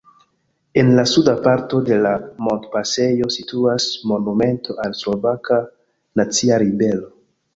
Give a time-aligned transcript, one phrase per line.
[0.81, 2.13] En la suda parto de la
[2.47, 5.59] montpasejo situas monumento al Slovaka
[6.23, 7.11] nacia ribelo.